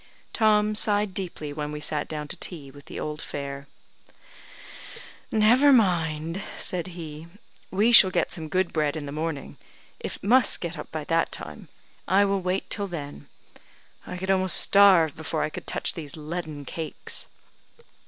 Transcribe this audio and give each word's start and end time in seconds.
Tom 0.33 0.73
sighed 0.73 1.13
deeply 1.13 1.53
when 1.53 1.71
we 1.71 1.79
sat 1.79 2.07
down 2.07 2.27
to 2.27 2.35
tea 2.37 2.71
with 2.71 2.85
the 2.85 2.99
old 2.99 3.21
fare. 3.21 3.67
"Never 5.31 5.71
mind," 5.71 6.41
said 6.57 6.87
he, 6.97 7.27
"we 7.69 7.91
shall 7.91 8.09
get 8.09 8.31
some 8.31 8.47
good 8.49 8.73
bread 8.73 8.95
in 8.95 9.05
the 9.05 9.11
morning; 9.11 9.57
it 9.99 10.17
must 10.23 10.59
get 10.59 10.75
up 10.75 10.91
by 10.91 11.03
that 11.03 11.31
time. 11.31 11.67
I 12.07 12.25
will 12.25 12.41
wait 12.41 12.67
till 12.71 12.87
then. 12.87 13.27
I 14.07 14.17
could 14.17 14.31
almost 14.31 14.57
starve 14.57 15.15
before 15.15 15.43
I 15.43 15.51
could 15.51 15.67
touch 15.67 15.93
these 15.93 16.17
leaden 16.17 16.65
cakes." 16.65 17.27